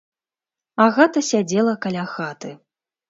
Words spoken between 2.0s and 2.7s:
хаты.